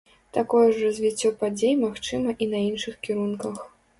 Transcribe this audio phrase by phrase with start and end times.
[0.35, 3.63] Такое ж развіццё падзей магчыма і на іншых кірунках.